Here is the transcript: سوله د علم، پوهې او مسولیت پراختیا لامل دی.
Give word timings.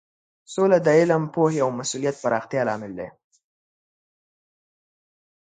سوله 0.53 0.77
د 0.85 0.87
علم، 0.99 1.23
پوهې 1.35 1.59
او 1.65 1.69
مسولیت 1.79 2.15
پراختیا 2.23 2.61
لامل 2.67 2.91
دی. 2.99 3.07